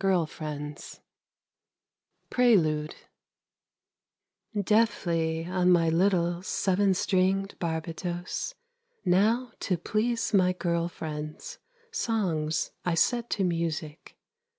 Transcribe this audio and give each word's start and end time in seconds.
GIRL 0.00 0.24
FRIENDS 0.24 1.00
PRELUDE 2.30 2.94
Deftly 4.58 5.44
on 5.44 5.70
my 5.70 5.90
little 5.90 6.42
Seven 6.42 6.94
stringed 6.94 7.58
barbitos, 7.58 8.54
Now 9.04 9.52
to 9.60 9.76
please 9.76 10.32
my 10.32 10.54
girl 10.54 10.88
friends 10.88 11.58
Songs 11.90 12.70
I 12.86 12.94
set 12.94 13.28
to 13.36 13.44
music. 13.44 14.16